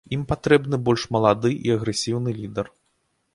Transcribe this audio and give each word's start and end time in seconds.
Ім 0.15 0.21
патрэбны 0.29 0.79
больш 0.87 1.03
малады 1.17 1.51
і 1.69 1.75
агрэсіўны 1.77 2.35
лідар. 2.41 2.67